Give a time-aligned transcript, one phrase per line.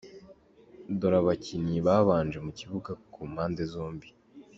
[0.99, 4.09] Dore abakinnyi babanje mu kibuga ku mpande zombi.